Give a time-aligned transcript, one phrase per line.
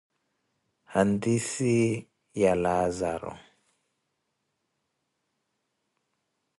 [0.93, 1.75] Hantise
[2.41, 3.33] Ya Laazaro